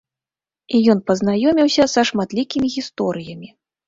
І 0.77 0.79
ён 0.93 0.99
пазнаёміўся 1.09 1.85
са 1.95 2.01
шматлікімі 2.11 2.67
гісторыямі. 2.77 3.51